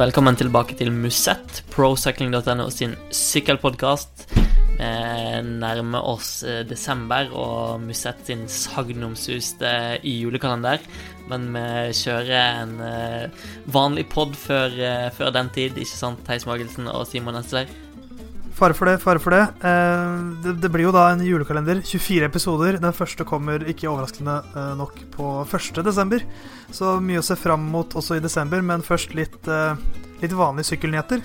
[0.00, 4.22] velkommen tilbake til Musett, procycling.no sin sykkelpodkast.
[4.78, 4.86] Vi
[5.44, 10.80] nærmer oss eh, desember og Musett sin sagnomsuste i julekalender.
[11.28, 13.44] Men vi kjører en eh,
[13.76, 17.68] vanlig pod før, eh, før den tid, ikke sant, Theis Magelsen og Simon Ensler?
[18.56, 19.42] Fare for det, fare for det.
[19.64, 20.14] Eh,
[20.44, 20.52] det.
[20.62, 20.70] det.
[20.72, 21.82] blir jo da en julekalender.
[21.86, 22.78] 24 episoder.
[22.82, 25.80] Den første kommer ikke overraskende eh, nok på 1.
[25.86, 26.24] desember.
[26.74, 29.78] Så mye å se fram mot også i desember, men først litt, eh,
[30.24, 31.22] litt vanlige sykkelnyheter.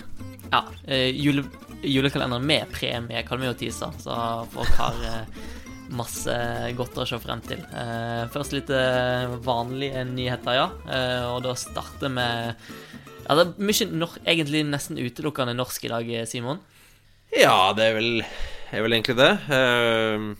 [0.51, 0.61] Ja.
[0.85, 1.43] Jule,
[1.81, 4.17] julekalender med premie kan vi jo tise, så
[4.53, 5.01] folk har
[5.95, 6.35] masse
[6.77, 7.59] godt å se frem til.
[8.33, 8.69] Først litt
[9.43, 10.69] vanlige nyheter, ja.
[11.33, 12.29] Og da starter vi
[13.25, 16.61] er mye, egentlig nesten utelukkende norsk i dag, Simon.
[17.35, 18.21] Ja, det er vel,
[18.71, 19.33] er vel egentlig det.
[19.49, 20.31] Uh,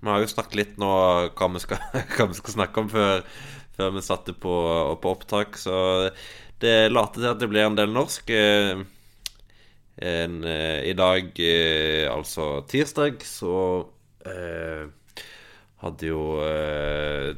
[0.00, 0.88] vi har jo snakket litt nå
[1.28, 1.82] hva vi skal,
[2.14, 3.20] hva vi skal snakke om før,
[3.76, 4.54] før vi satte på,
[5.02, 5.76] på, opptak, så
[6.62, 8.32] det later til at det blir en del norsk.
[8.32, 8.80] Uh,
[10.00, 13.84] en, uh, I dag, eh, altså tirsdag, så
[15.82, 16.20] hadde jo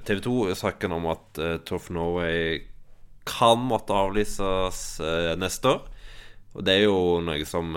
[0.04, 2.58] TV 2 saken om at Tough Norway
[3.24, 4.82] kan måtte avlyses
[5.40, 5.80] neste år.
[6.52, 7.72] Og det er jo noe som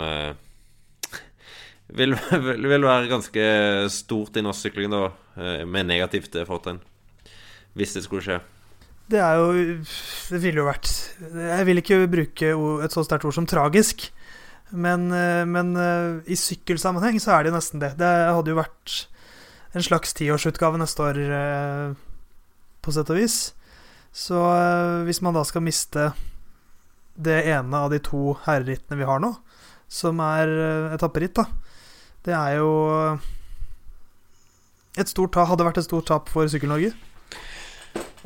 [1.88, 3.48] vil, vil, vil, være ganske
[3.94, 6.82] stort i norsk sykling, da, eh, med negativt fortegn.
[7.78, 8.40] Hvis det skulle skje.
[9.08, 9.52] Det er jo
[10.28, 10.90] Det ville jo vært
[11.32, 12.48] Jeg vil ikke bruke
[12.84, 14.10] et så sterkt ord som tragisk.
[14.72, 17.96] Men, eh, men, eh, i sykkelsammenheng så er det jo nesten det.
[17.98, 19.08] Det hadde jo vært
[19.76, 21.96] en slags tiårsutgave neste år,
[22.82, 23.54] på sett og vis.
[24.12, 24.40] Så
[25.06, 26.14] hvis man da skal miste
[27.16, 29.38] det ene av de to herrerittene vi har nå,
[29.88, 30.50] som er
[30.96, 31.46] etapperitt, da,
[32.26, 32.72] det er jo
[34.98, 36.94] et stort tap, hadde vært et stort tap for Sykkel-Norge.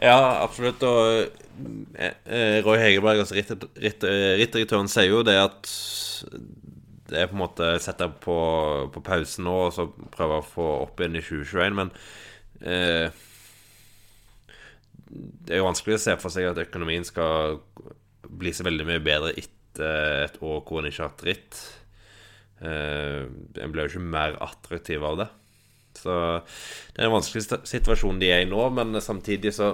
[0.02, 0.82] Ja, absolutt.
[0.88, 1.28] Og
[2.00, 5.74] eh, Roy Hegerberg, altså rittdirektøren, ritt, sier jo det at
[7.12, 8.38] det er på en måte sette på,
[8.94, 11.78] på pausen nå og så prøve å få opp igjen i 2021.
[11.82, 11.92] Men
[12.64, 13.20] eh,
[15.12, 17.60] det er jo vanskelig å se for seg at økonomien skal
[18.32, 21.62] bli så veldig mye bedre etter et år hvor en ikke har hatt ritt.
[22.62, 23.26] Uh,
[23.58, 25.30] en ble jo ikke mer attraktiv av det.
[25.98, 26.14] Så
[26.94, 29.74] det er en vanskelig situasjon de er i nå, men samtidig så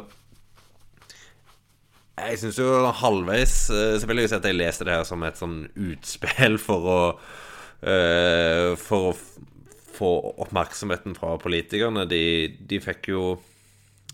[2.18, 5.22] Jeg syns jo halvveis uh, Så vil jeg si at jeg leser det her som
[5.28, 9.14] et sånn utspill for å uh, For å
[9.98, 10.12] få
[10.46, 12.04] oppmerksomheten fra politikerne.
[12.10, 12.24] De,
[12.70, 13.22] de fikk jo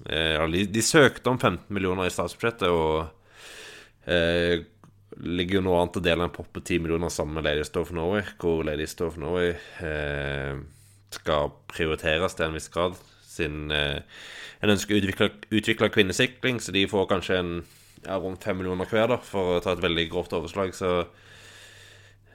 [0.08, 3.12] de, de, søkte om 15 millioner i statsbudsjettet, og
[5.22, 7.74] ligger jo nå an til å dele en pott på 10 millioner sammen med Ladies
[7.80, 9.54] of Norway, hvor Ladies of Norway
[9.86, 10.62] eh,
[11.14, 12.98] skal prioriteres til en viss grad,
[13.28, 14.00] siden eh,
[14.64, 15.04] en ønsker å
[15.54, 17.54] utvikle, kvinnesikling, så de får kanskje en,
[18.06, 20.74] ja, rundt 5 millioner hver, da, for å ta et veldig grovt overslag.
[20.78, 20.94] Så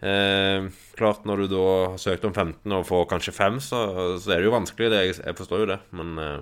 [0.05, 0.69] eh,
[0.99, 3.83] klart, når du da har søkt om 15 og får kanskje 5, så,
[4.21, 4.93] så er det jo vanskelig.
[4.93, 6.39] Det, jeg, jeg forstår jo det, men eh,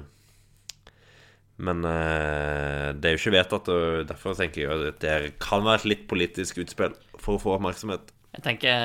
[1.57, 5.81] men uh, det er jo ikke vedtatt, og derfor tenker jeg at det kan være
[5.81, 8.13] et litt politisk utspill for å få oppmerksomhet.
[8.37, 8.77] Jeg tenker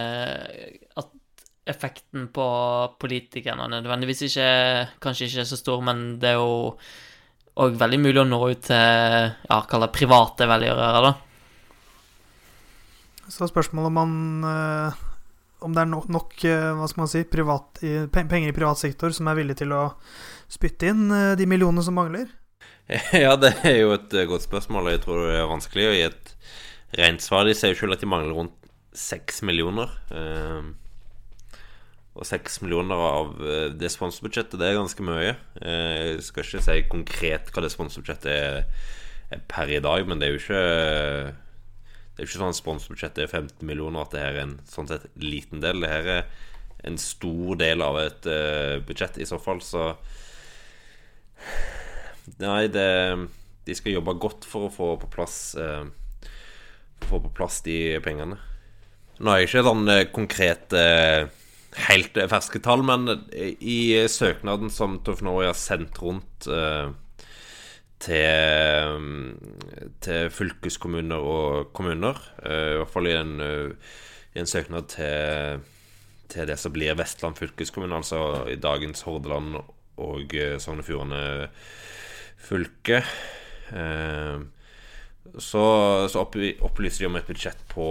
[1.01, 1.09] at
[1.71, 2.45] effekten på
[3.01, 4.45] politikerne nødvendigvis ikke
[5.03, 6.79] Kanskje ikke er så stor, men det er jo
[7.61, 11.13] òg veldig mulig å nå ut til ja, kall det private velgjørere, da.
[13.27, 14.13] Så spørsmålet om man
[14.47, 15.01] uh,
[15.63, 17.83] Om det er nok, nok hva skal man si, privat,
[18.15, 19.89] penger i privat sektor som er villig til å
[20.51, 22.31] spytte inn de millionene som mangler?
[23.23, 25.95] Ja, det er jo et eh, godt spørsmål, og jeg tror det er vanskelig å
[25.95, 26.31] gi et
[26.99, 27.47] rent svar.
[27.47, 29.91] De sier jo selv at de mangler rundt seks millioner.
[30.15, 30.73] Ehm,
[32.11, 35.35] og seks millioner av eh, det sponsorbudsjettet, det er ganske mye.
[35.61, 40.27] Eh, jeg skal ikke si konkret hva det sponsorbudsjettet er per i dag, men det
[40.27, 40.63] er jo ikke
[42.11, 44.57] Det er jo ikke sånn at sponsorbudsjettet er 15 millioner, at det her er en
[44.67, 45.79] sånn sett liten del.
[45.79, 46.25] Det her er
[46.89, 48.27] en stor del av et
[48.83, 49.93] budsjett i så fall, så
[52.39, 52.87] Nei, det,
[53.67, 55.83] de skal jobbe godt for å få på plass eh,
[57.09, 58.37] Få på plass de pengene.
[59.21, 61.37] Nå er jeg ikke sånn Konkret konkrete eh,
[61.87, 66.91] helt ferske tall, men i søknaden som Tuff Norway har sendt rundt eh,
[68.01, 68.97] til,
[70.03, 73.93] til, fylkeskommuner og kommuner, eh, i hvert fall i en, eh,
[74.35, 75.61] i en søknad til,
[76.31, 79.61] til, det som blir Vestland fylkeskommune, altså i dagens Hordaland
[80.01, 81.23] og Sogn og Fjordane
[82.45, 83.01] fylke.
[83.71, 84.41] Eh,
[85.37, 85.63] så,
[86.11, 87.87] så opplyser de om et budsjett på,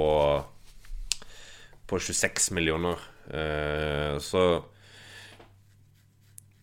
[1.88, 3.00] på 26 millioner.
[3.30, 4.44] Eh, så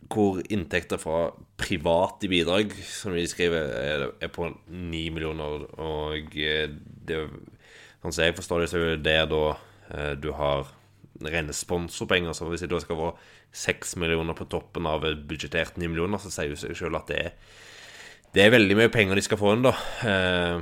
[0.08, 3.74] hvor inntekter fra private bidrag, som de skriver,
[4.22, 5.66] er, på 9 millioner.
[5.84, 7.26] Og det
[7.98, 9.44] Sånn som jeg forstår det, så er det da
[9.92, 10.70] eh, du har
[11.28, 12.36] rene sponsorpenger.
[12.38, 13.10] Så hvis det skal få
[13.58, 17.10] 6 millioner på toppen av et budsjettert 9 millioner, så sier jo seg sjøl at
[17.10, 17.34] det er,
[18.36, 19.74] det er veldig mye penger de skal få inn, da.
[20.08, 20.58] Eh,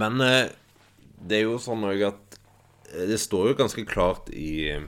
[0.00, 0.48] men eh,
[1.20, 2.38] det er jo sånn òg at
[2.92, 4.78] eh, det står jo ganske klart i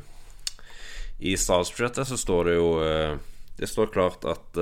[1.23, 2.69] I statsbudsjettet så står det jo
[3.59, 4.57] Det står klart at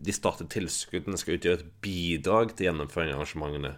[0.00, 3.74] de statlige tilskuddene skal utgjøre et bidrag til gjennomføring av arrangementene.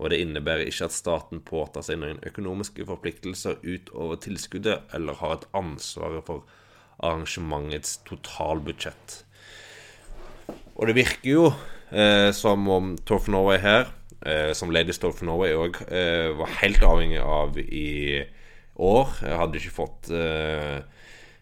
[0.00, 5.38] Og det innebærer ikke at staten påtar seg noen økonomiske forpliktelser utover tilskuddet, eller har
[5.38, 6.44] et ansvar for
[6.98, 9.20] arrangementets totalbudsjett.
[10.80, 11.48] Og det virker jo
[11.92, 13.90] eh, som om Tour of Norway her
[14.24, 18.22] eh, som Ladies Tour of Norway òg eh, var helt avhengig av i
[18.80, 19.12] år.
[19.20, 20.80] Jeg hadde ikke fått eh,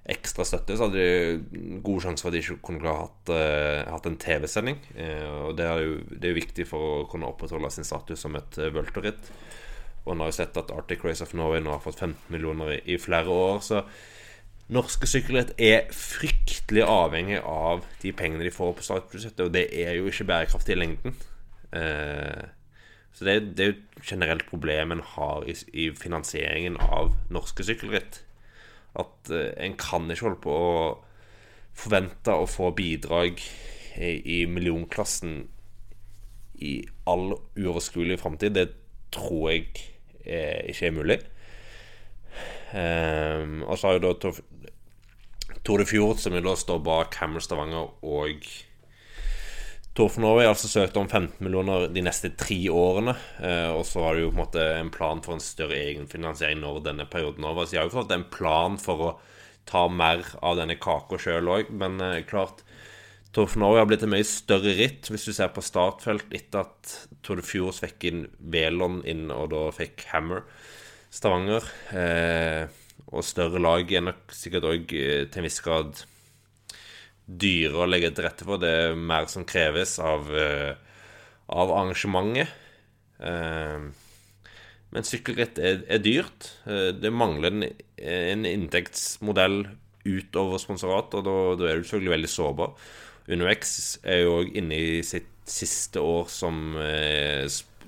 [0.08, 3.90] ekstra støtte, så hadde de god sjanse for at de ikke kunne ha hatt, uh,
[3.92, 4.78] hatt en TV-sending.
[5.44, 8.56] Og det er jo det er viktig for å kunne opprettholde sin status som et
[8.56, 9.28] uh, vulturritt.
[10.06, 12.78] Og en har jo sett at Arctic Race of Norway nå har fått 15 millioner
[12.78, 13.60] i, i flere år.
[13.60, 13.82] Så
[14.72, 19.96] norske sykkelritt er fryktelig avhengig av de pengene de får på statsbudsjettet, og det er
[19.96, 21.16] jo ikke bærekraftig i lengden.
[21.72, 22.48] Uh,
[23.16, 28.22] så det, er jo et generelt problem en har i, finansieringen av norske sykkelritt.
[28.98, 30.82] At uh, en kan ikke holde på å
[31.78, 33.40] forvente å få bidrag
[33.98, 35.46] i, i millionklassen
[36.58, 36.74] i
[37.08, 38.56] all uoverskuelig framtid.
[38.58, 38.68] Det
[39.14, 39.68] tror jeg
[40.24, 41.18] eh, ikke er mulig.
[42.68, 44.32] Um, og så har jo da
[45.64, 48.48] Tour de Fjord, som da står bak Hammer Stavanger og
[49.98, 53.16] Tour for Norway altså søkt om 15 millioner de neste tre årene.
[53.40, 56.60] Uh, og så har de jo på en måte en plan for en større egenfinansiering
[56.62, 57.66] når denne perioden er over.
[57.66, 59.10] Så de har jo fått en plan for å
[59.68, 61.72] ta mer av denne kaka sjøl òg.
[61.74, 62.62] Men uh, klart
[63.34, 66.64] Tour for Norway har blitt et mye større ritt hvis du ser på startfelt etter
[66.64, 66.94] at
[67.26, 70.46] Tour de Fjords fikk inn Velon inn, og da fikk Hammer
[71.10, 71.64] Stavanger.
[71.96, 72.68] Eh,
[73.08, 76.02] og større lag er nok sikkert òg eh, til en viss grad
[77.28, 78.60] dyre å legge til rette for.
[78.60, 80.72] Det er mer som kreves av, uh,
[81.52, 82.48] av arrangementet.
[84.88, 86.46] Men sykkelritt er, er dyrt.
[86.64, 87.66] Det mangler en,
[88.00, 89.58] en, inntektsmodell
[90.08, 92.88] utover sponsorat, og da, da, er du selvfølgelig veldig sårbar.
[93.28, 93.74] UnoX
[94.08, 96.78] er jo òg inne i sitt siste år som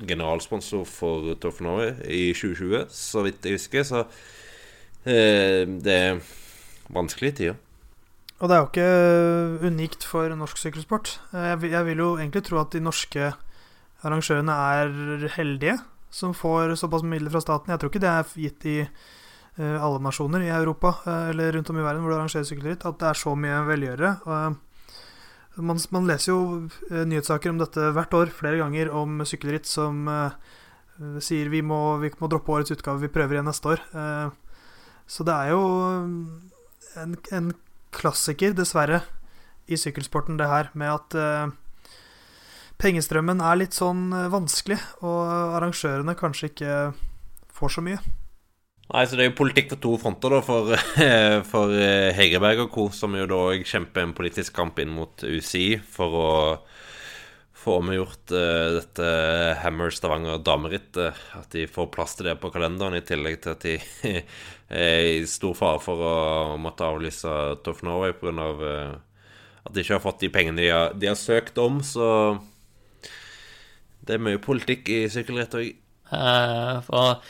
[0.09, 3.87] generalsponsor for Tour Norway i 2020, så vidt jeg husker.
[3.87, 4.05] Så
[5.05, 6.19] det er
[6.93, 7.61] vanskelige tider.
[8.41, 11.15] Og det er jo ikke unikt for norsk sykkelsport.
[11.33, 13.31] Jeg vil jo egentlig tro at de norske
[14.05, 15.79] arrangørene er heldige
[16.11, 17.71] som får såpass midler fra staten.
[17.71, 21.71] Jeg tror ikke det er gitt i eh, alle nasjoner i Europa eh, eller rundt
[21.71, 24.13] om i verden hvor det arrangeres sykkelritt, at det er så mye velgjørere.
[25.57, 26.43] Man, man, leser jo
[26.91, 30.07] eh, nyhetssaker om dette hvert år, flere ganger, om sykkelritt som
[31.25, 33.81] sier vi må, vi må droppe årets utgave, vi prøver igjen neste år.
[35.09, 35.63] Så det er jo
[37.01, 37.49] en, en
[37.97, 39.01] klassiker, dessverre,
[39.65, 41.57] i sykkelsporten, det her med at
[42.85, 45.25] pengestrømmen er litt sånn vanskelig, og
[45.57, 46.77] arrangørene kanskje ikke
[47.57, 48.20] får så mye.
[48.91, 50.73] Nei, så Det er jo politikk på to fronter da, for,
[51.53, 51.75] for
[52.17, 56.31] Hegerberg og co., som jo da kjemper en politisk kamp inn mot UCI for å
[57.61, 59.09] få omgjort uh, dette
[59.61, 61.19] Hammer Stavanger damerittet.
[61.37, 63.77] At de får plass til det på kalenderen, i tillegg til at de
[64.87, 66.15] er i stor fare for å
[66.61, 68.49] måtte avlyse Tough Norway pga.
[68.61, 68.97] Uh,
[69.61, 71.83] at de ikke har fått de pengene de har, de har, søkt om.
[71.85, 72.07] Så
[74.09, 75.71] det er mye politikk i sykkelritt òg.
[76.11, 77.21] Uh, for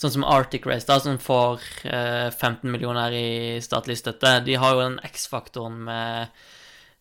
[0.00, 3.28] sånn som Arctic Race, da, som får eh, 15 millioner i
[3.64, 6.40] statlig støtte, de har jo den X-faktoren med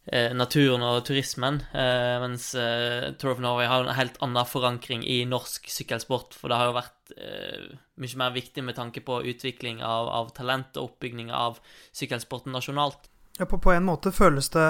[0.09, 5.03] Eh, naturen og turismen, eh, mens eh, Tour of Norway har en helt annen forankring
[5.05, 6.95] i norsk sykkelsport, for det har jo vært
[7.99, 11.57] mye mer viktig med tanke på utvikling av, av talent og oppbygging av
[11.97, 13.09] sykkelsporten nasjonalt.
[13.39, 14.67] Ja, på, på en måte føles det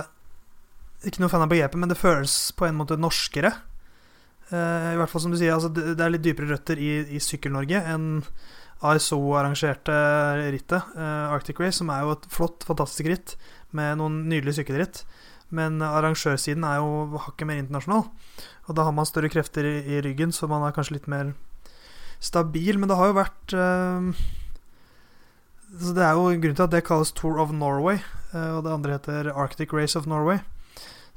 [1.03, 3.53] Ikke noe fan av begrepet, men det føles på en måte norskere.
[4.49, 7.83] I hvert fall som du sier, altså, det, er litt dypere røtter i, i Sykkel-Norge
[7.85, 8.07] enn
[8.81, 9.93] ASO-arrangerte
[10.55, 13.35] rittet, Arctic Race, som er jo et flott, fantastisk ritt
[13.77, 15.03] med noen nydelige sykkelritt.
[15.53, 18.05] Men arrangørsiden er jo hakket mer internasjonal.
[18.69, 21.33] Og da har man større krefter i, i, ryggen, så man er kanskje litt mer
[22.21, 22.77] stabil.
[22.77, 24.11] Men det har jo vært uh,
[25.73, 27.97] Så det er jo grunnen til at det kalles Tour of Norway,
[28.33, 30.43] uh, og det andre heter Arctic Race of Norway.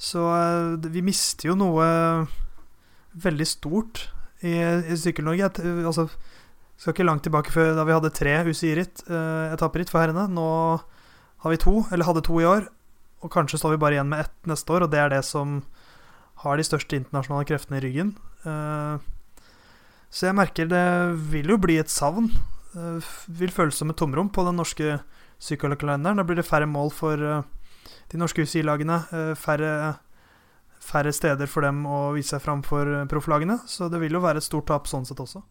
[0.00, 1.86] Så uh, vi mister jo noe
[3.14, 4.06] veldig stort
[4.42, 5.50] i, i Sykkel-Norge.
[5.86, 6.08] Altså,
[6.82, 10.26] skal ikke langt tilbake før da vi hadde tre UCI-ritt, eh, etapperitt for herrene.
[10.32, 10.46] Nå
[11.44, 12.66] har vi to, eller hadde to i år.
[13.22, 15.60] Og kanskje står vi bare igjen med ett neste år, og det er det som
[16.42, 18.16] har de største internasjonale kreftene i ryggen.
[18.42, 18.98] Uh,
[20.10, 22.26] Så jeg merker det vil jo bli et savn.
[22.74, 24.98] Uh, vil føles som et tomrom på den norske
[25.38, 26.18] sykkelkalenderen.
[26.18, 27.46] Da blir det færre mål for uh,
[28.10, 28.98] de norske UCI-lagene.
[29.38, 30.02] Færre,
[30.82, 33.60] færre, steder for dem å vise seg fram for profflagene.
[33.70, 35.42] Så det vil jo være et stort tap sånn sett også.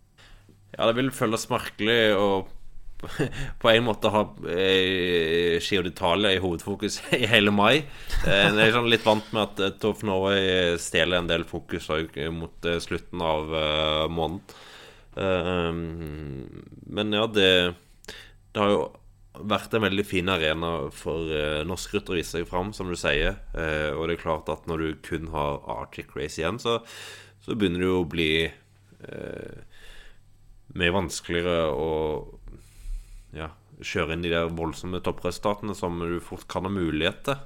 [0.78, 2.28] Ja, det vil føles merkelig å
[3.62, 4.22] på en måte ha
[4.54, 7.84] eh, d'Italia i hovedfokus i hele mai.
[8.28, 11.46] Eh, jeg er sånn litt vant med at Toff Tour of Norway stjeler en del
[11.50, 11.90] fokus
[12.34, 14.44] mot eh, slutten av uh, måneden.
[15.12, 15.74] Uh,
[16.88, 17.50] men ja, det,
[18.54, 18.84] det har jo
[19.32, 22.98] vært en veldig fin arena for uh, norsk rytter å vise seg fram, som du
[23.00, 23.40] sier.
[23.56, 26.80] Uh, og det er klart at når du kun har Arctic Race igjen, så,
[27.46, 29.82] så begynner det jo å bli uh,
[30.78, 31.90] mye vanskeligere å
[33.36, 33.50] ja,
[33.82, 37.40] kjøre inn de der voldsomme toppresultatene som du fort kan ha mulighet til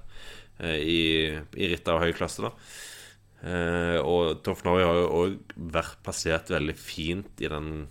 [0.59, 1.01] eh, i,
[1.33, 2.45] i ritter av høy klasse.
[2.45, 2.51] da
[3.47, 5.37] eh, Og Toff Norway har jo òg
[5.77, 7.87] vært plassert veldig fint i den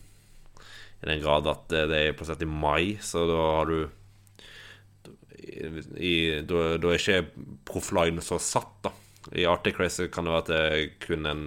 [1.04, 3.78] I den grad at det er plassert i mai, så da har du
[6.00, 8.94] i, da, da, er ikke profflagene så satt, da.
[9.36, 11.44] I Arctic Race kan det være at det er kun en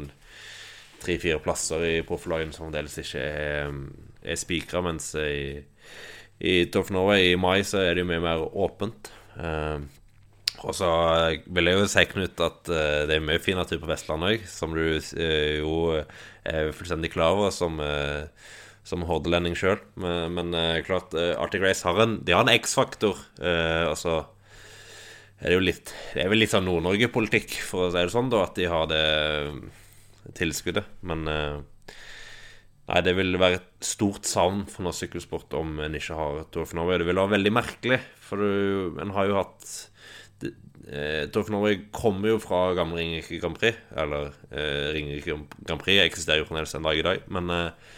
[1.02, 3.74] tre-fire plasser i profflagene som fremdeles ikke er,
[4.22, 5.66] er spikra, mens i
[6.38, 9.10] i Tough Norway i mai så er det jo mye mer åpent.
[9.38, 9.82] Uh,
[10.66, 10.90] og så
[11.54, 14.46] vil jeg jo si, Knut, at uh, det er mye fin natur på Vestlandet òg,
[14.50, 17.82] som du uh, jo er fullstendig klar over som,
[18.88, 19.82] som hordelending sjøl.
[20.00, 23.20] Men, men klart, Arctic Race har en, de har en X-faktor.
[23.42, 24.22] Uh, altså
[25.38, 28.32] er det jo litt Det er vel litt sånn Nord-Norge-politikk, for å si det sånn,
[28.34, 29.04] da, at de har det
[30.40, 30.88] tilskuddet.
[31.06, 31.28] Men
[32.88, 36.64] Nei, det vil være et stort savn for norsk sykkelsport om en ikke har Tour
[36.64, 37.02] of Norway.
[37.02, 39.66] Det vil være veldig merkelig, for du, en har jo hatt
[40.48, 43.82] eh, Tour of Norway kommer jo fra gamle Ringerike Grand Prix.
[43.92, 45.36] Eller eh, Ringerike
[45.68, 47.98] Grand Prix eksisterer jo fremdeles en dag i dag, men eh,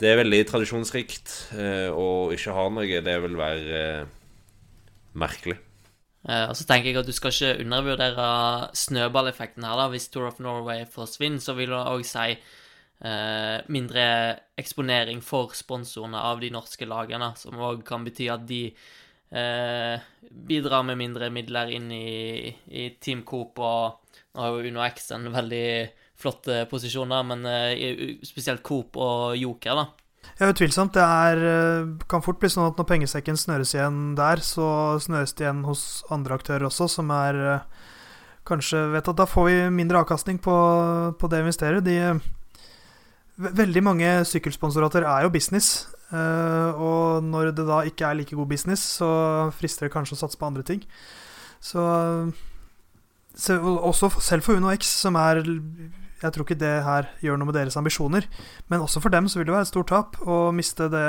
[0.00, 1.36] det er veldig tradisjonsrikt.
[1.92, 4.12] å og ikke ha noe, det vil være eh,
[5.16, 5.58] merkelig.
[6.26, 8.28] Eh, og så tenker jeg at Du skal ikke undervurdere
[8.74, 9.76] snøballeffekten her.
[9.78, 14.06] da Hvis Tour of Norway forsvinner, så vil det òg si eh, mindre
[14.58, 18.62] eksponering for sponsorene av de norske lagene, som òg kan bety at de
[19.30, 25.12] eh, bidrar med mindre midler inn i, i Team Coop, og nå har jo UnoX
[25.16, 25.68] en veldig
[26.20, 29.86] flott posisjoner, men eh, spesielt Coop og Joker, da.
[30.40, 30.94] Ja, utvilsomt.
[30.96, 35.36] Det er, eh, kan fort bli sånn at når pengesekken snøres igjen der, så snøres
[35.36, 37.60] det igjen hos andre aktører også, som er
[38.46, 40.56] kanskje vet at da får vi mindre avkastning på,
[41.18, 41.84] på det vi investerer.
[41.84, 41.98] De
[43.36, 45.90] Veldig mange sykkelsponsorater er jo business.
[46.08, 50.40] Og når det da ikke er like god business, så frister det kanskje å satse
[50.40, 50.80] på andre ting.
[51.60, 51.82] Så,
[53.36, 55.42] så Også selv for Uno X, som er
[56.22, 58.26] Jeg tror ikke det her gjør noe med deres ambisjoner,
[58.72, 61.08] men også for dem så vil det være et stort tap å miste det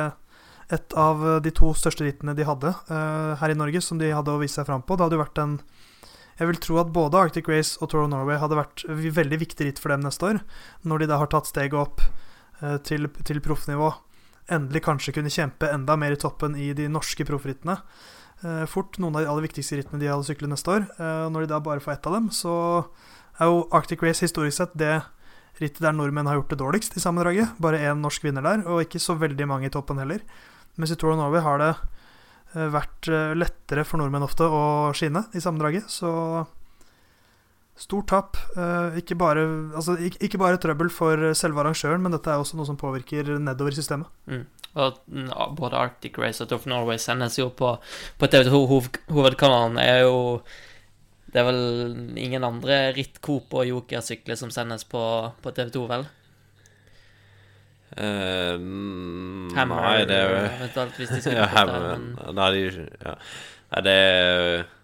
[0.68, 4.34] et av de to største rittene de hadde uh, her i Norge, som de hadde
[4.34, 4.98] å vise seg fram på.
[4.98, 5.54] Det hadde jo vært en
[6.38, 9.66] jeg vil tro at både Arctic Race og Tour of Norway hadde vært veldig viktig
[9.66, 10.42] ritt for dem neste år,
[10.86, 12.04] når de da har tatt steget opp
[12.62, 13.90] uh, til, til proffnivå.
[14.54, 17.80] Endelig kanskje kunne kjempe enda mer i toppen i de norske proffrittene.
[18.44, 20.86] Uh, fort noen av de aller viktigste rittene de hadde syklet neste år.
[20.94, 22.54] Eh, når de da bare får ett av dem, så
[23.40, 24.96] er jo Arctic Race historisk sett det
[25.58, 27.56] rittet der nordmenn har gjort det dårligst i sammendraget.
[27.62, 30.22] Bare én norsk vinner der, og ikke så veldig mange i toppen heller.
[30.78, 31.72] Mens i Tour of Norway har det
[32.56, 35.90] Eh, vært eh, lettere for nordmenn ofte å skinne i sammendraget.
[35.92, 36.10] Så
[37.78, 38.40] stort tap.
[38.56, 39.44] Eh, ikke bare,
[39.78, 43.76] altså, ikke bare trøbbel for selve arrangøren, men dette er også noe som påvirker nedover
[43.76, 44.10] i systemet.
[44.32, 44.46] Mm.
[44.78, 47.76] Og mm, både Arctic Race og Tough Norway sendes jo på,
[48.22, 48.64] på TV2
[49.12, 49.80] Hovedkanalen.
[49.82, 50.18] er jo
[51.28, 55.02] Det er vel ingen andre ritt, Coop og Joker-sykler som sendes på,
[55.44, 56.08] på TV2, vel?
[57.98, 58.56] Uh,
[59.56, 62.10] Hammer, nei, det er jo eventuelt, hvis de skulle ja, Hammer, men...
[62.38, 63.14] Nei, de, ja.
[63.74, 64.00] nei, det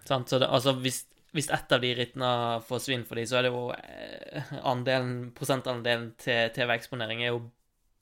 [0.08, 1.04] Sant, så det, altså, hvis,
[1.36, 2.30] hvis ett av de rittene
[2.68, 7.46] forsvinner for dem, så er det jo eh, andelen, prosentandelen til TV-eksponering er jo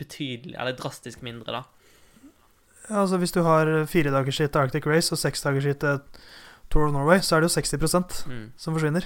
[0.03, 1.63] betydelig, eller drastisk mindre, da.
[2.89, 5.85] Ja, altså Hvis du har fire dagers skitt til Arctic Race og seks dagers skitt
[5.85, 6.01] til
[6.73, 7.77] Tour of Norway, så er det jo 60
[8.33, 8.47] mm.
[8.57, 9.05] som forsvinner.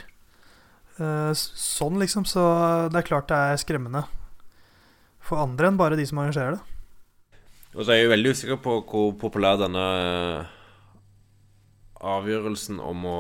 [0.97, 2.25] Uh, sånn, liksom.
[2.29, 2.41] Så
[2.93, 4.07] det er klart det er skremmende
[5.27, 6.63] for andre enn bare de som arrangerer det.
[7.77, 10.53] Og så er jeg jo veldig usikker på hvor populær denne eh,
[12.07, 13.19] avgjørelsen om å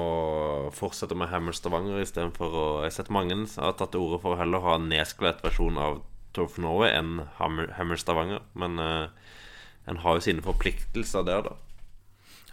[0.76, 4.22] fortsette med Hammer Stavanger istedenfor å Jeg har sett mange som har tatt til orde
[4.22, 4.88] for å heller ha en
[5.42, 6.00] versjon av
[6.32, 8.40] Tour of Norway enn Hammer, Hammer Stavanger.
[8.54, 9.10] Men uh,
[9.90, 11.56] en har jo sine forpliktelser der, da.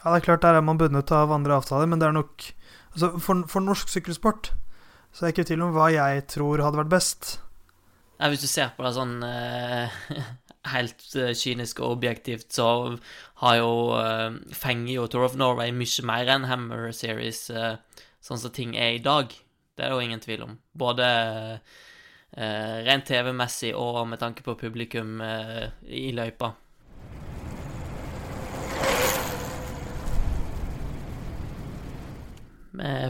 [0.04, 2.50] Ja, det er klart der er man bundet av andre avtaler, men det er nok
[2.94, 4.52] altså for, for norsk sykkelsport
[5.14, 7.36] så er det ikke tvil om hva jeg tror hadde vært best.
[8.18, 9.94] Ja, hvis du ser på det sånn eh,
[10.74, 12.96] helt eh, kynisk og objektivt, så
[13.44, 17.78] har jo eh, fenger jo Tour of Norway mye mer enn Hammer Series, eh,
[18.26, 19.30] sånn som ting er i dag.
[19.74, 20.58] Det er det jo ingen tvil om.
[20.74, 21.06] Både
[21.54, 26.56] eh, rent TV-messig og med tanke på publikum eh, i løypa.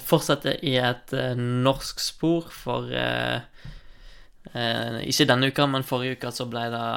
[0.03, 3.43] Fortsetter i et eh, norsk spor, for eh,
[4.51, 6.87] eh, Ikke denne uka, men forrige uke så ble det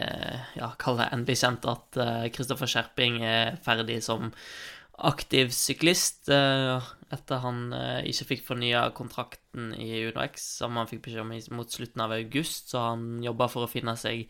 [0.00, 2.00] eh, Ja, kall det endelig kjent at
[2.34, 4.32] Kristoffer Skjerping er ferdig som
[4.96, 11.04] aktiv syklist eh, etter han eh, ikke fikk fornya kontrakten i UnoX, som han fikk
[11.06, 14.24] beskjed om mot slutten av august, så han jobba for å finne seg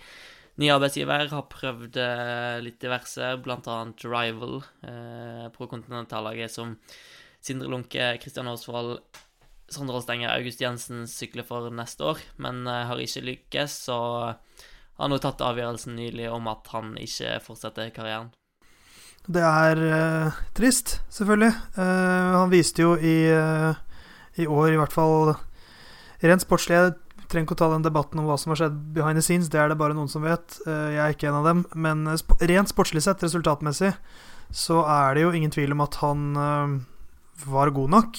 [0.61, 1.29] ny arbeidsgiver.
[1.31, 4.59] Har prøvd eh, litt diverse, annet Rival,
[5.57, 6.75] på kontinentallaget som
[7.47, 8.99] Sindre Lunke, Kristian Aasvold,
[9.71, 13.99] Sondre Holstenger, August Jensen sykler for neste år, men har ikke lykkes, så
[14.97, 18.33] har nå tatt avgjørelsen nylig om at han ikke fortsetter karrieren.
[19.27, 21.51] Det er uh, trist, selvfølgelig.
[21.75, 23.75] Uh, han viste jo i, uh,
[24.39, 25.35] i år, i hvert fall
[26.23, 26.95] rent sportslig Jeg
[27.27, 29.59] trenger ikke å ta den debatten om hva som har skjedd behind the scenes, det
[29.59, 30.61] er det bare noen som vet.
[30.65, 31.65] jeg er ikke en av dem.
[31.75, 33.91] Men sp rent sportslig sett, resultatmessig,
[34.55, 36.39] så er det jo ingen tvil om at han
[37.45, 38.19] var god nok.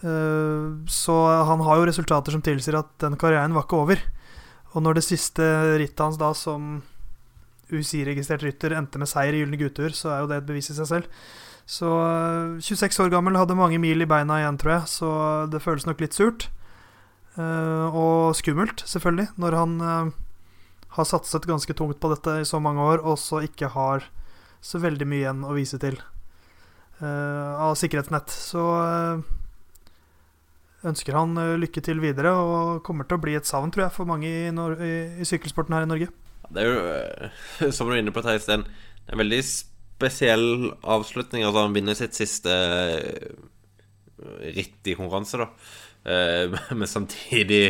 [0.00, 4.00] så han har jo resultater som tilsier at den karrieren var ikke over.
[4.72, 5.44] Og når det siste
[5.80, 6.78] rittet hans da som
[7.70, 10.76] UCI-registrert rytter endte med seier i Gylne guttur, så er jo det et bevis i
[10.78, 11.20] seg selv.
[11.70, 11.90] Så
[12.62, 15.10] 26 eh, år gammel, hadde mange mil i beina igjen, tror jeg, så
[15.50, 16.48] det føles nok litt surt.
[17.36, 19.76] Uh, og skummelt, selvfølgelig, når han
[20.96, 24.08] har satset ganske tungt på dette i så mange år, og så ikke har
[24.60, 26.00] så veldig mye igjen å vise til
[27.02, 28.32] av sikkerhetsnett.
[28.32, 28.64] Så
[30.86, 34.08] ønsker han lykke til videre, og kommer til å bli et savn, tror jeg, for
[34.08, 36.10] mange i, i, i sykkelsporten her i Norge.
[36.50, 38.64] Det er jo, eh, som du er inne på, Theis, en,
[39.06, 41.44] en veldig spesiell avslutning.
[41.46, 42.56] Altså, han vinner sitt siste
[44.20, 45.50] ritt i konkurranse, da.
[46.78, 47.64] Men samtidig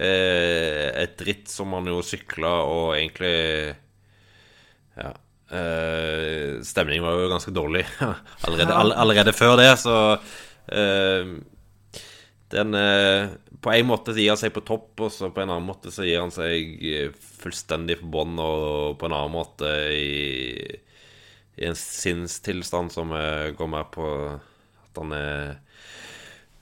[0.00, 3.34] et ritt som han jo sykla, og egentlig
[5.00, 5.14] Ja.
[5.50, 7.82] Stemningen var jo ganske dårlig.
[8.46, 9.96] Allerede, all, allerede før det, så
[12.50, 12.76] den
[13.60, 16.06] På en måte gir han seg på topp, og så på en annen måte så
[16.06, 16.78] gir han seg
[17.42, 20.62] fullstendig på bånn, og på en annen måte i,
[21.58, 24.06] i en sinnstilstand som går mer på
[24.38, 25.58] at han er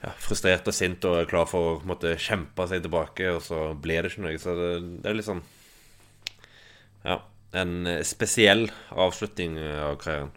[0.02, 3.72] ja, frustrert og sint og er klar for å måtte, kjempe seg tilbake, og så
[3.74, 4.36] blir det ikke noe.
[4.40, 4.70] Så det,
[5.02, 5.44] det er litt sånn
[7.06, 7.20] Ja,
[7.56, 10.34] en spesiell avslutning av karrieren.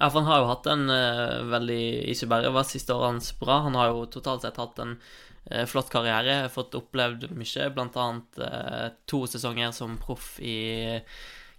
[0.00, 3.34] Ja, for han har jo hatt en uh, veldig Ikke bare var siste året hans
[3.36, 6.48] bra, han har jo totalt sett hatt en uh, flott karriere.
[6.52, 8.06] Fått opplevd mye, bl.a.
[8.40, 11.00] Uh, to sesonger som proff i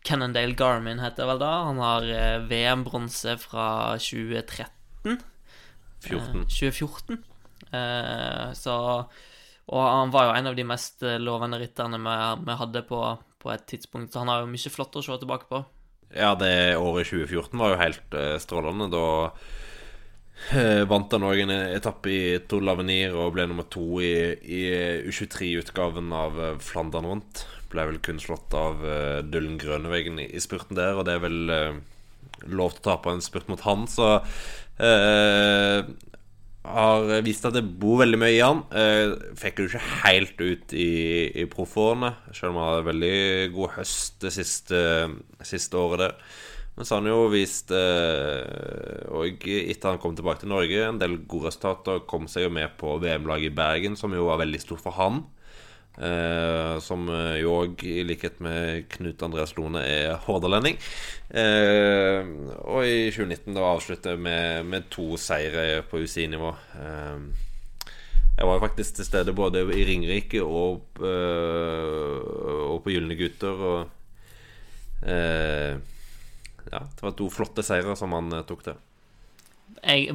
[0.08, 1.52] Cannondale Garmin, heter det vel da.
[1.70, 3.68] Han har uh, VM-bronse fra
[4.02, 5.20] 2013.
[6.02, 6.48] 14.
[6.50, 7.20] 2014.
[8.58, 8.74] så
[9.70, 12.16] Og han var jo en av de mest lovende rytterne vi,
[12.48, 13.02] vi hadde på,
[13.42, 15.64] på, et tidspunkt, så han har jo mye flott å se tilbake på.
[16.12, 18.90] Ja, det året 2014 var jo helt strålende.
[18.92, 19.06] Da
[20.56, 24.62] uh, vant han òg en etappe i Tour Lavenir og ble nummer to i, i
[25.08, 27.46] U23-utgaven av eh, Flandern rundt.
[27.72, 31.24] Ble vel kun slått av uh, Dullen Grøneveggen i, i, spurten der, og det er
[31.24, 31.80] vel uh,
[32.50, 35.80] lov til å ta på en spurt mot han, så uh,
[36.62, 38.62] har vist at det bor veldig mye i han.
[39.40, 40.92] Fikk det jo ikke helt ut i,
[41.42, 43.18] i proffårene, selv om han hadde veldig
[43.56, 44.82] god høst det siste,
[45.48, 46.18] siste året der.
[46.76, 51.02] Men så har han jo vist eh, Og etter han kom tilbake til Norge, en
[51.02, 52.04] del gode resultater.
[52.10, 55.26] Kom seg jo med på VM-laget i Bergen, som jo var veldig stort for han.
[55.98, 57.04] Eh, som
[57.36, 60.80] jo òg, i likhet med Knut Andreas Lone, er hordalending.
[61.30, 62.28] Eh,
[62.64, 66.54] og i 2019 da avslutter med, med to seire på UCI-nivå.
[66.80, 67.48] Eh,
[68.42, 72.22] jeg var faktisk til stede både i Ringerike og, øh,
[72.72, 73.66] og på Gylne gutter.
[73.72, 73.90] Og
[75.04, 75.76] øh,
[76.72, 78.80] ja, det var to flotte seire som han tok til.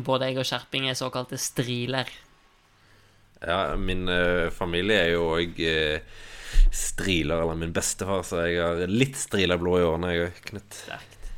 [0.05, 2.11] Både jeg og Skjerping er såkalte striler.
[3.43, 6.23] Ja, min uh, familie er jo òg uh,
[6.75, 10.79] striler, eller min bestefar, så jeg har litt striler blå i årene, jeg òg, Knut.
[10.87, 11.33] Sterkt.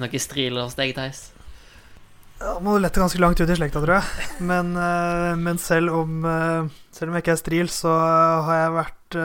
[0.00, 1.28] Noen striler hos deg, Theis?
[2.40, 4.28] Ja, må lette ganske langt ut i slekta, tror jeg.
[4.52, 6.24] Men, uh, men selv, om,
[6.94, 7.94] selv om jeg ikke er stril, så
[8.46, 9.18] har jeg vært,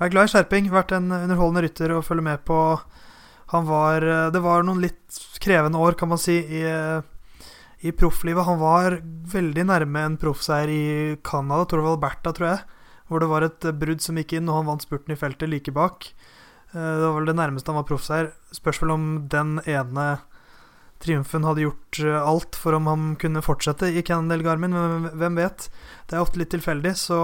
[0.00, 0.72] vært glad i skjerping.
[0.74, 2.60] Vært en underholdende rytter og følge med på
[3.50, 7.00] han var eh, Det var noen litt krevende år, kan man si, i, eh,
[7.80, 8.44] i profflivet.
[8.46, 8.98] Han var
[9.32, 10.84] veldig nærme en proffseier i
[11.24, 12.60] Canada, Torvald Bertha, tror jeg.
[13.10, 15.72] hvor det var et brudd som gikk inn, og han vant spurten i feltet like
[15.74, 16.12] bak.
[16.70, 18.28] Det var vel det nærmeste han var proffseier.
[18.54, 20.20] Spørs vel om den ene
[21.02, 25.66] triumfen hadde gjort alt for om han kunne fortsette i Cannondale Garmin, men hvem vet?
[26.06, 27.18] Det er ofte litt tilfeldig, så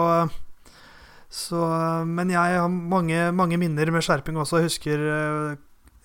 [1.29, 1.61] så,
[2.07, 4.61] men jeg har mange, mange, minner med skjerping også.
[4.61, 5.57] Jeg husker eh,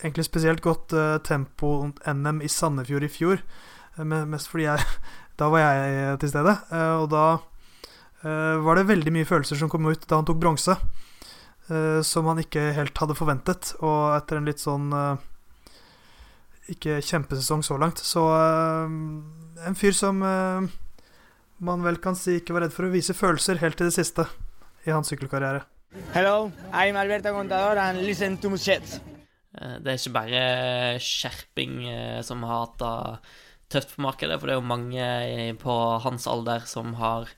[0.02, 3.44] egentlig spesielt godt eh, tempo-NM i Sandefjord i fjor.
[3.98, 4.86] Uh, mest fordi jeg
[5.42, 6.54] Da var jeg til stede.
[7.02, 7.40] og da
[8.22, 10.76] var det veldig mye følelser som kom ut da han tok bronse.
[12.06, 13.72] som han ikke helt hadde forventet.
[13.82, 14.94] Og etter en litt sånn
[16.70, 17.98] ikke kjempesesong så langt.
[17.98, 18.22] Så
[19.66, 20.22] en fyr som
[21.62, 24.28] man vel kan si ikke var redd for å vise følelser helt til det siste
[24.86, 25.64] i hans sykkelkarriere.
[26.14, 28.50] Hello, I'm Alberto Contador and listen to.
[28.56, 30.44] Eh, det er ikke bare
[31.04, 32.86] skjerping eh, som har hatt
[33.72, 35.08] tøft på markedet, for det er jo mange
[35.62, 37.32] på hans alder som har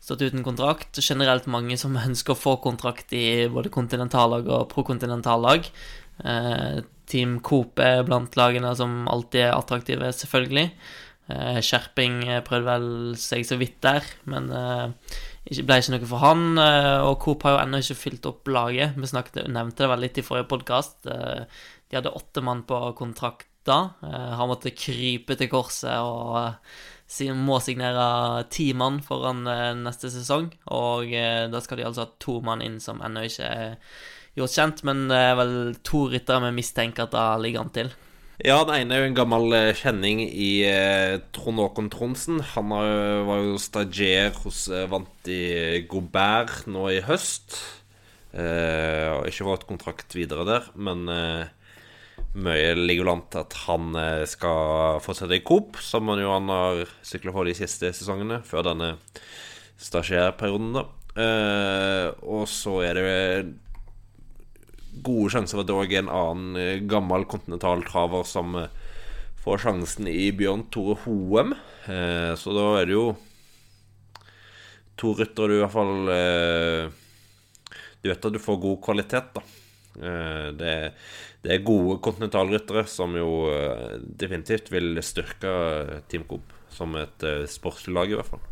[0.00, 1.00] stått uten kontrakt.
[1.02, 5.68] Generelt mange som ønsker å få kontrakt i både kontinentallag og prokontinentallag.
[6.24, 10.70] Eh, Team Coop er blant lagene som alltid er attraktive, selvfølgelig.
[11.30, 12.86] Skjerping prøvde vel
[13.18, 14.48] seg så vidt der, men
[15.48, 16.46] det ble ikke noe for han.
[16.60, 18.96] Eh, og Coop har jo ennå ikke fylt opp laget.
[18.96, 20.98] Vi snakket, nevnte det vel litt i forrige podkast.
[21.10, 23.80] Eh, de hadde åtte mann på kontrakt da.
[24.02, 29.42] Har han måtte krype til korset og må signere ti mann foran
[29.82, 30.52] neste sesong.
[30.70, 33.74] Og da skal de altså ha to mann inn som ennå ikke er
[34.38, 34.84] gjort kjent.
[34.86, 37.92] Men det er vel to ryttere vi mistenker at det ligger an til.
[38.40, 42.38] Ja, den ene er jo en gammel eh, kjenning i eh, Trond Håkon Tronsen.
[42.54, 47.58] Han var jo stagier hos eh, Vanti Gobert nå i høst.
[48.32, 51.52] Eh, ikke fått kontrakt videre der, men eh,
[52.38, 56.50] mye ligger an til at han eh, skal fortsette i Coop, som han jo han
[56.52, 58.94] har sykla for de siste sesongene, før denne
[59.80, 60.86] stasjerperioden, da.
[61.10, 63.54] Uh, og så er det
[65.02, 68.70] gode sjanser for at det òg er en annen gammel gammel kontinentaltraver som eh,
[69.42, 71.56] får sjansen i Bjørn Tore Hoem.
[71.88, 73.08] Uh, så da er det jo
[75.00, 76.10] to ryttere du i hvert fall
[78.04, 79.42] Du vet at du får god kvalitet, da.
[79.94, 80.74] Det,
[81.42, 83.50] det er gode kontinentalryttere som jo
[84.00, 85.50] definitivt vil styrke
[86.08, 88.44] Team Coop som et sportslig lag, i hvert fall.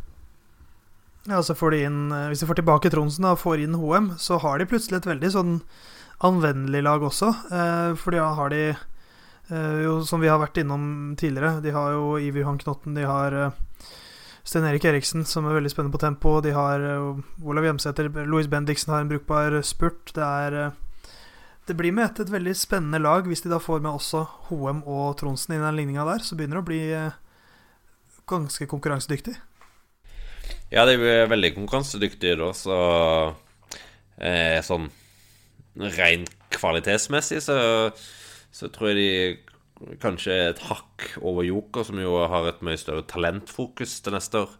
[1.29, 4.41] Ja, så får de inn, Hvis de får tilbake Tronsen og får inn HM, så
[4.43, 5.55] har de plutselig et veldig sånn
[6.25, 7.29] anvendelig lag også.
[7.53, 8.77] Eh, for da har de,
[9.51, 13.07] eh, jo, som vi har vært innom tidligere, de har jo Ivi Johan Knotten, de
[13.07, 13.51] har eh,
[14.45, 16.41] Sten Erik Eriksen, som er veldig spennende på tempo.
[16.41, 16.81] De har
[17.45, 20.15] Olav Hjemsæter, Louis Bendiksen har en brukbar spurt.
[20.15, 20.73] Det er
[21.69, 23.29] det blir med et, et veldig spennende lag.
[23.29, 26.61] Hvis de da får med også Hoem og Tronsen i den ligninga der, så begynner
[26.61, 26.83] det å bli
[28.29, 29.37] ganske konkurransedyktig.
[30.73, 32.79] Ja, de er veldig konkurransedyktige da, så
[34.21, 34.91] eh, sånn
[35.79, 37.57] rent kvalitetsmessig så,
[38.53, 42.81] så tror jeg de kanskje er et hakk over Joker, som jo har et mye
[42.81, 44.55] større talentfokus til neste år.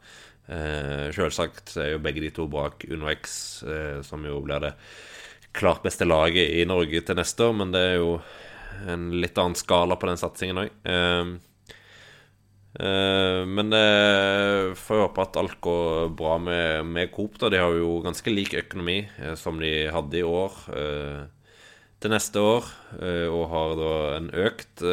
[0.49, 4.73] Eh, Selvsagt er jo begge de to bak Uno eh, som jo blir det
[5.59, 8.19] klart beste laget i Norge til neste år, men det er jo
[8.87, 10.71] en litt annen skala på den satsingen òg.
[10.87, 11.35] Uh,
[12.79, 17.39] uh, men det får håpe at alt går bra med, med Coop.
[17.41, 17.51] Da.
[17.53, 21.21] De har jo ganske lik økonomi uh, som de hadde i år eh,
[21.99, 22.67] til neste år,
[23.35, 24.85] og har da en økt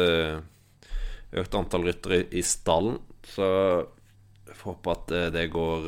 [1.36, 2.96] økt antall ryttere i, stallen.
[3.22, 3.46] Så
[4.48, 5.86] jeg får håpe at det går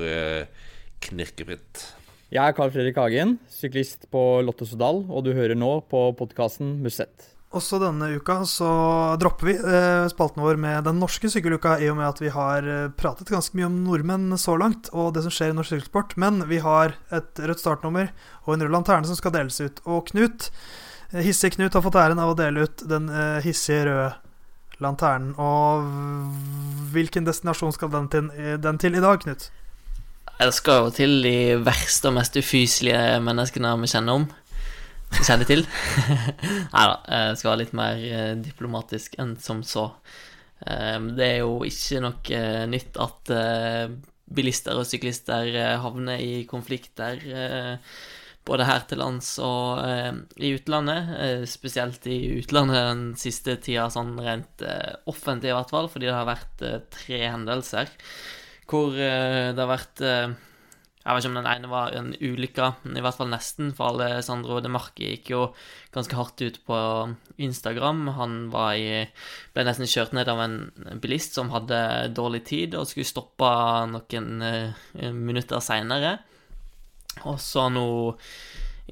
[1.08, 1.82] knirkefritt.
[2.28, 7.30] Jeg er Carl Fredrik Hagen, syklist på Lottesodal, og du hører nå på podkasten Musett.
[7.56, 8.68] Også denne uka så
[9.16, 12.68] dropper vi eh, spalten vår med den norske sykkeluka, i og med at vi har
[12.68, 16.12] eh, pratet ganske mye om nordmenn så langt, og det som skjer i norsk sykkelsport.
[16.20, 18.10] Men vi har et rødt startnummer
[18.44, 19.80] og en rød lanterne som skal deles ut.
[19.88, 20.50] Og Knut,
[21.14, 23.08] eh, hissige Knut, har fått æren av å dele ut den
[23.40, 24.10] hissige røde
[24.84, 25.32] lanternen.
[25.40, 25.88] Og
[26.92, 28.28] hvilken destinasjon skal den til,
[28.60, 29.48] den til i dag, Knut?
[30.38, 34.26] Det skal jo til de verste og mest ufyselige menneskene vi kjenner om
[35.26, 35.64] kjenner til.
[36.74, 39.88] Nei da, jeg skal være litt mer eh, diplomatisk enn som så.
[40.62, 43.34] Eh, det er jo ikke noe eh, nytt at
[44.28, 45.50] bilister og syklister
[45.82, 47.18] havner i konflikter
[48.48, 49.80] både her til lands og
[50.36, 51.48] i utlandet.
[51.48, 54.64] spesielt i utlandet den siste tida, sånn rent
[55.08, 57.90] offentlig i hvert fall, fordi det har vært tre hendelser
[58.68, 60.04] hvor det har vært
[61.08, 63.94] jeg vet ikke om den ene var en ulykke, men i hvert fall nesten, for
[63.94, 65.40] Alessandro De Marchi gikk jo
[65.94, 66.80] ganske hardt ut på
[67.40, 68.02] Instagram.
[68.18, 68.34] Han
[68.76, 69.06] i,
[69.54, 70.58] ble nesten kjørt ned av en
[71.00, 71.80] bilist som hadde
[72.12, 73.48] dårlig tid, og skulle stoppe
[73.88, 76.18] noen uh, minutter seinere.
[77.24, 77.88] Og så nå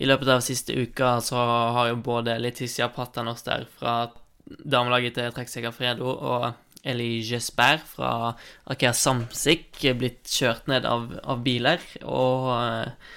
[0.00, 1.42] i løpet av siste uka så
[1.76, 3.98] har jo både Letizia der, fra
[4.46, 6.54] damelaget til Trekksekker Fredo og
[6.86, 8.32] Eli Jesper fra
[8.72, 11.82] Aker Samsic blitt kjørt ned av, av biler.
[12.06, 13.12] Og eh,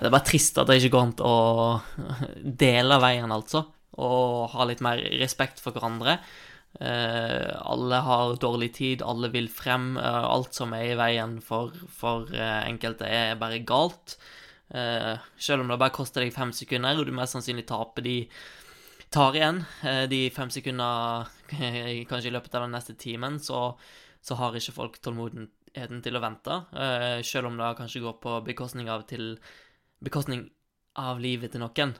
[0.00, 1.36] det er bare trist at det ikke går an å
[2.64, 3.66] dele veien, altså.
[4.00, 6.18] Og ha litt mer respekt for hverandre.
[6.78, 9.96] Eh, alle har dårlig tid, alle vil frem.
[9.98, 14.18] Eh, alt som er i veien for, for eh, enkelte, er bare galt.
[14.70, 18.12] Uh, selv om det bare koster deg fem sekunder, og du mest sannsynlig taper de
[19.12, 21.26] tar igjen uh, de fem sekundene
[22.10, 23.74] kanskje i løpet av den neste timen, så,
[24.22, 26.60] så har ikke folk tålmodigheten til å vente.
[26.74, 29.34] Uh, selv om det kanskje går på bekostning av, til,
[30.04, 30.48] bekostning
[31.00, 31.92] av livet til noen.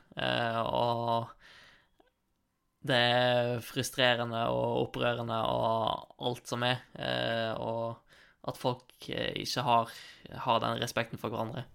[0.66, 1.30] og
[2.80, 6.80] det er frustrerende og opprørende og alt som er.
[7.60, 8.00] og
[8.48, 9.92] at folk ikke har,
[10.46, 11.66] har den respekten for hverandre.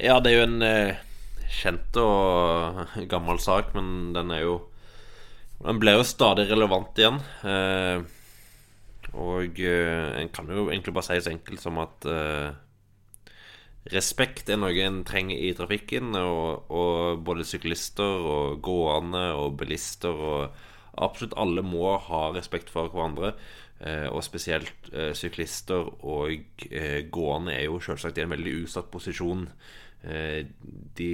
[0.00, 1.02] Ja, det er jo en eh,
[1.50, 4.56] kjent og gammel sak, men den er jo
[5.64, 7.20] Den blir jo stadig relevant igjen.
[7.46, 8.02] Eh,
[9.14, 12.50] og eh, en kan jo egentlig bare si så enkelt som at eh,
[13.94, 16.10] respekt er noe en trenger i trafikken.
[16.18, 20.58] Og, og, både syklister og gående og bilister og
[21.00, 23.32] absolutt alle må ha respekt for hverandre.
[23.84, 26.62] Og spesielt syklister og
[27.12, 29.48] gående er jo selvsagt i en veldig utsatt posisjon
[30.04, 31.12] de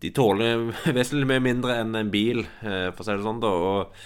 [0.00, 3.42] de tåler vesentlig mye mindre enn en bil, eh, for å si det sånn.
[3.42, 4.00] da Og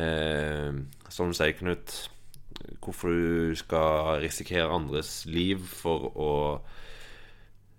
[0.00, 0.70] eh,
[1.12, 1.96] som du sier, Knut,
[2.84, 6.32] hvorfor du skal risikere andres liv for å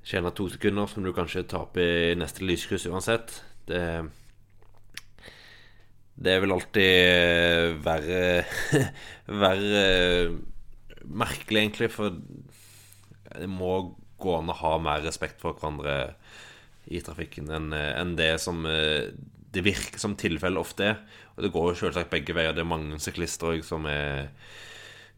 [0.05, 3.87] tjene to sekunder som du kanskje taper i neste lyskryss uansett, det
[6.15, 8.45] Det vel alltid verre
[9.43, 9.81] Verre
[11.05, 12.13] merkelig, egentlig, for
[13.35, 16.15] det må gå an å ha mer respekt for hverandre
[16.85, 19.13] i trafikken enn en det som eh,
[19.55, 21.01] det virker som tilfellet ofte er.
[21.35, 22.55] Og det går jo selvsagt begge veier.
[22.55, 24.29] Det er mange syklister som, er,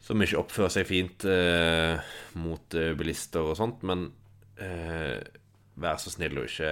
[0.03, 1.97] som ikke oppfører seg fint eh,
[2.37, 3.83] mot eh, bilister og sånt.
[3.87, 4.09] Men
[4.61, 5.17] eh,
[5.77, 6.71] vær så snill og ikke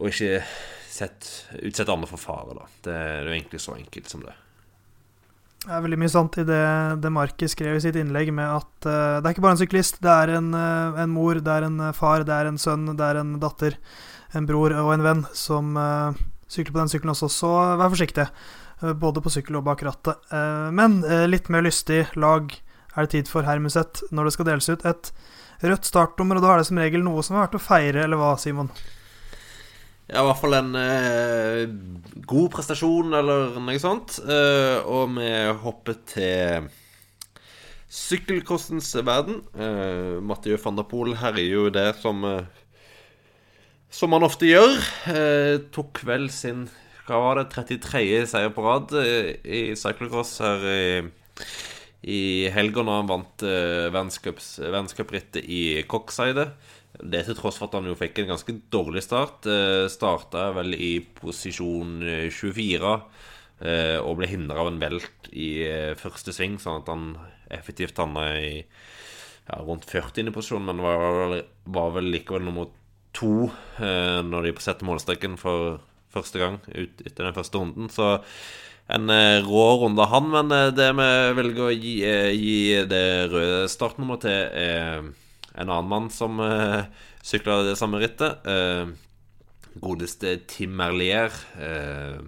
[0.00, 0.40] Og ikke
[0.88, 1.26] sett,
[1.60, 2.64] utsette andre for fare, da.
[2.80, 4.32] Det, det er jo egentlig så enkelt som det.
[5.62, 6.62] Det er veldig mye sant i det,
[7.04, 10.00] det Marki skrev i sitt innlegg, med at uh, det er ikke bare en syklist.
[10.02, 12.88] Det er en, uh, en, mor, det er en uh, far, det er en sønn,
[12.98, 13.76] det er en datter,
[14.34, 15.76] en bror og en venn som
[16.50, 17.28] sykler på den sykkelen også.
[17.30, 18.24] Så vær forsiktig,
[18.98, 20.32] både på sykkel og bak rattet.
[20.72, 22.48] men litt mer lystig lag
[22.96, 25.12] er det tid for Hermuset når det skal deles ut et
[25.60, 28.20] rødt startnummer, og da er det som regel noe som er verdt å feire, eller
[28.20, 28.72] hva, Simon?
[30.10, 31.62] Ja, i hvert fall en eh,
[32.28, 34.18] god prestasjon eller noe sånt.
[34.26, 35.28] Eh, og vi
[35.62, 36.66] hopper til
[37.92, 39.42] sykkelcrossens verden.
[39.54, 42.42] Eh, Mathieu van der Poel herjer jo det som eh,
[43.92, 44.74] Som han ofte gjør.
[45.12, 46.66] Eh, tok vel sin
[47.06, 47.50] Hva var det?
[47.54, 48.26] 33.
[48.30, 50.84] seier på rad eh, i cyclocross her i,
[52.02, 52.20] i
[52.54, 56.50] helga, når han vant eh, verdenscuprittet i Coxeide.
[57.02, 59.48] Det til tross for at han jo fikk en ganske dårlig start.
[59.50, 62.92] Eh, Starta vel i posisjon 24
[63.66, 67.08] eh, og ble hindra av en velt i eh, første sving, sånn at han
[67.52, 70.30] effektivt havna i ja, rundt 40.
[70.34, 71.40] posisjon, men var,
[71.74, 72.70] var vel likevel nummer
[73.16, 73.48] to
[73.82, 75.80] eh, når de setter målstreken for
[76.12, 77.90] første gang ut etter den første runden.
[77.92, 78.18] Så
[78.92, 80.30] en eh, rå runde, han.
[80.32, 81.96] Men eh, det vi velger å gi,
[82.36, 82.56] gi
[82.88, 85.12] det røde startnummeret til, er
[85.54, 86.84] en annen mann som uh,
[87.24, 88.46] sykla det samme rittet.
[88.46, 88.92] Uh,
[89.80, 91.32] godeste Tim Merlier.
[91.56, 92.20] Uh,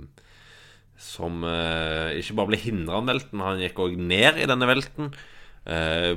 [1.00, 5.12] som uh, ikke bare ble hindra av velten, han gikk òg ned i denne velten.
[5.68, 6.16] Uh,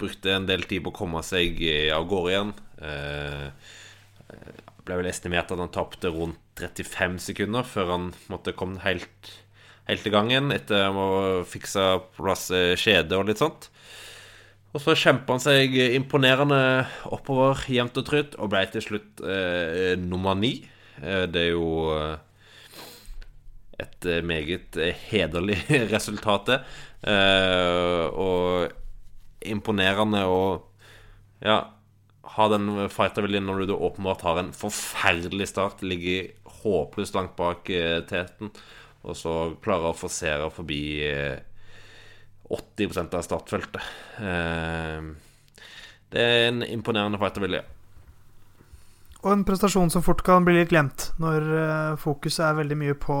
[0.00, 1.60] brukte en del tid på å komme seg
[1.94, 2.50] av gårde igjen.
[4.84, 9.30] Ble vel estimert at han tapte rundt 35 sekunder før han måtte komme helt,
[9.88, 11.06] helt i gang igjen etter å
[11.48, 11.86] fikse
[12.18, 12.50] plass
[12.82, 13.70] kjede og litt sånt.
[14.74, 16.60] Og så kjempa han seg imponerende
[17.14, 20.56] oppover jevnt og trutt, og ble til slutt eh, nummer ni.
[20.98, 22.16] Eh, det er jo eh,
[23.78, 25.60] et eh, meget eh, hederlig
[25.94, 26.58] resultat, det.
[27.06, 30.42] Eh, og imponerende å
[31.44, 31.58] ja,
[32.34, 36.32] ha den fighterviljen når du åpenbart har en forferdelig start, ligger
[36.64, 37.68] håpløst langt bak
[38.08, 38.50] teten,
[39.04, 40.80] og så klarer å forsere forbi
[42.50, 43.92] 80% av startfeltet.
[44.18, 45.06] Eh,
[46.14, 47.62] det er en imponerende fightervilje.
[49.24, 52.98] Og en prestasjon som fort kan bli litt glemt når eh, fokuset er veldig mye
[53.00, 53.18] på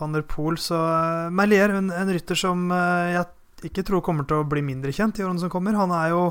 [0.00, 0.56] van der Poel.
[0.56, 3.26] Så uh, Merlier, en, en rytter som jeg
[3.68, 5.76] ikke tror kommer til å bli mindre kjent i årene som kommer.
[5.76, 6.22] Han er jo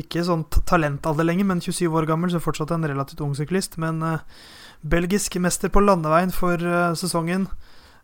[0.00, 3.76] ikke sånn talentalder lenger, men 27 år gammel, så fortsatt en relativt ung syklist.
[3.82, 4.24] Men eh,
[4.80, 7.48] belgisk mester på landeveien for eh, sesongen.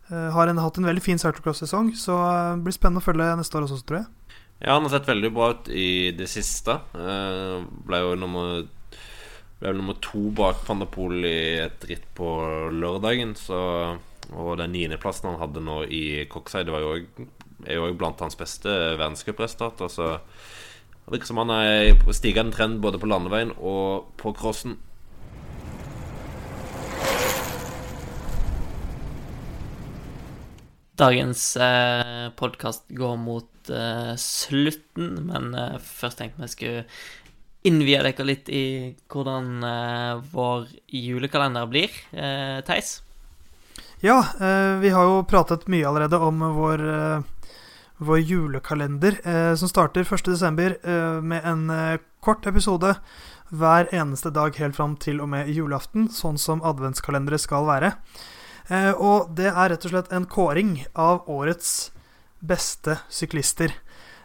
[0.09, 3.29] Eh, har en, hatt en veldig fin cyclocross-sesong, så eh, det blir spennende å følge
[3.37, 4.35] neste år også, tror jeg.
[4.59, 6.79] Ja, han har sett veldig bra ut i det siste.
[6.97, 8.67] Eh, ble jo nummer
[9.59, 12.29] Ble nummer to bak van der Poel i et ritt på
[12.71, 13.33] lørdagen.
[13.35, 13.57] Så,
[14.31, 16.93] og den niendeplassen han hadde nå i Coxide, var jo
[17.67, 19.91] er jo blant hans beste verdenscupresultater.
[19.91, 24.77] Så det virker som han er stigende trend både på landeveien og på crossen.
[30.99, 36.81] Dagens eh, podkast går mot eh, slutten, men eh, først tenkte vi skulle
[37.69, 38.63] innvie dere litt i
[39.07, 41.93] hvordan eh, vår julekalender blir.
[42.11, 42.97] Eh, Theis?
[44.03, 47.53] Ja, eh, vi har jo pratet mye allerede om vår, eh,
[48.03, 50.75] vår julekalender, eh, som starter 1.12.
[50.83, 51.71] Eh, med en
[52.19, 52.97] kort episode
[53.55, 57.93] hver eneste dag helt fram til og med julaften, sånn som adventskalendere skal være.
[58.69, 61.89] Eh, og det er rett og slett en kåring av årets
[62.39, 63.73] beste syklister.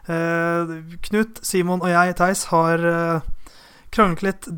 [0.05, 0.75] Eh,
[1.09, 3.31] Knut, Simon og jeg, Theis, har eh,
[3.95, 4.49] kranglet litt,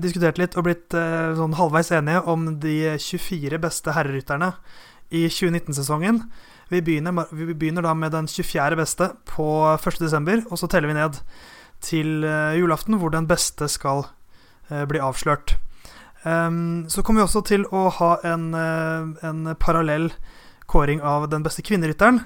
[0.00, 4.52] diskutert litt og blitt sånn halvveis enige om de 24 beste herrerytterne
[5.10, 6.20] i 2019-sesongen.
[6.70, 8.78] Vi, vi begynner da med den 24.
[8.78, 11.18] beste på 1.12., og så teller vi ned
[11.82, 12.22] til
[12.54, 14.06] julaften, hvor den beste skal
[14.70, 15.56] bli avslørt.
[16.26, 20.10] Ehm, så kommer vi også til å ha en, eh, en parallell
[20.66, 22.20] kåring av den beste kvinnerytteren.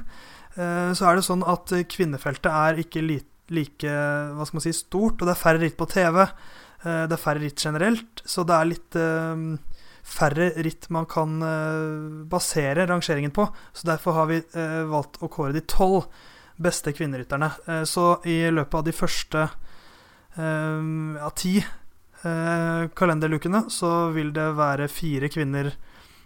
[0.57, 4.73] Eh, så er det sånn at kvinnefeltet er ikke li like hva skal man si,
[4.73, 6.23] stort, og det er færre ritt på TV.
[6.85, 9.61] eh, det er færre ritt generelt, så det er litt
[10.03, 11.39] færre ritt man kan
[12.27, 13.53] basere rangeringen på.
[13.75, 14.41] Så derfor har vi
[14.89, 16.07] valgt å kåre de tolv
[16.59, 17.85] beste kvinnerytterne.
[17.85, 19.51] Så i løpet av de første
[20.37, 21.63] ja, ti
[22.23, 25.71] kalenderlukene så vil det være fire kvinner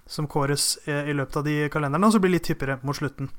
[0.07, 2.97] som kåres eh, i løpet av de kalenderne, og så blir det litt hyppigere mot
[2.97, 3.31] slutten.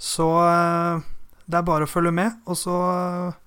[0.00, 1.04] Så eh,
[1.46, 3.38] det er bare å følge med, og så eh,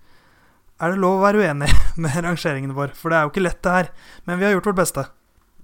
[0.82, 1.70] er det lov å være uenig
[2.04, 3.92] med rangeringen vår, for det er jo ikke lett, det her.
[4.26, 5.06] Men vi har gjort vårt beste.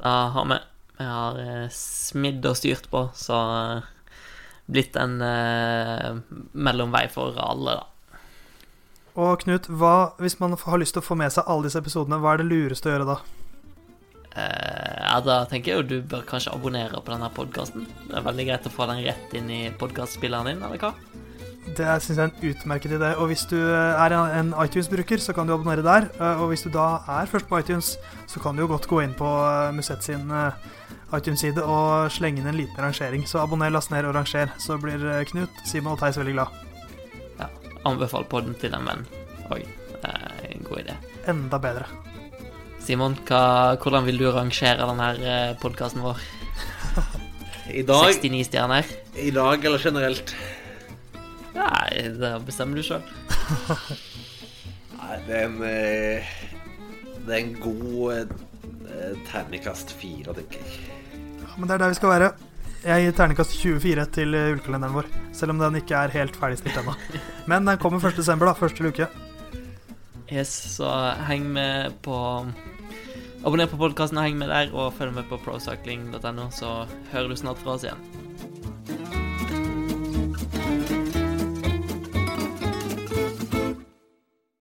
[0.01, 0.60] Da har vi
[1.01, 3.88] Vi har eh, smidd og styrt på, så eh,
[4.71, 6.19] blitt en eh,
[6.54, 7.88] mellomvei for alle, da.
[9.19, 12.19] Og Knut, hva, hvis man har lyst til å få med seg alle disse episodene,
[12.21, 13.17] hva er det lureste å gjøre da?
[14.32, 17.84] Eh, ja, da tenker jeg jo du bør kanskje abonnere på denne podkasten.
[18.08, 20.93] Det er veldig greit å få den rett inn i podkastspilleren din, eller hva?
[21.62, 23.10] Det syns jeg er en utmerket idé.
[23.21, 26.08] Og hvis du er en iTunes-bruker, så kan du abonnere der.
[26.15, 27.97] Eh, Og hvis du da er først på iTunes,
[28.32, 30.56] så kan du jo godt gå inn på eh, Musett sin eh,
[31.13, 33.28] iTunes-side og slenge inn en liten rangering.
[33.28, 36.71] Så abonner, last ned og ranger, så blir eh, Knut, Simon og Theis veldig glad.
[37.88, 39.06] Anbefal podden til en venn
[39.52, 39.65] òg.
[40.06, 40.96] Er en god idé.
[41.30, 41.86] Enda bedre.
[42.82, 46.22] Simon, hva, hvordan vil du rangere denne podkasten vår?
[47.82, 48.88] I dag, 69 stjerner?
[49.22, 50.34] I dag eller generelt?
[51.54, 53.04] Nei, det bestemmer du sjøl.
[54.98, 56.32] Nei, det er en eh,
[57.26, 60.80] Det er en god eh, terningkast fire, tenker jeg.
[61.44, 62.32] Ja, men det er der vi skal være.
[62.82, 66.80] Jeg gir terningkast 24 til eh, julekalenderen vår, selv om den ikke er helt ferdigstilt
[66.82, 66.96] ennå.
[67.52, 68.17] Men den kommer 1.
[68.17, 68.58] desember, da.
[68.58, 69.08] Første luke.
[70.32, 70.89] Yes, så
[71.28, 72.15] heng med på
[73.44, 77.38] Abonner på podkasten og heng med der, og følg med på procycling.no, så hører du
[77.38, 79.21] snart fra oss igjen.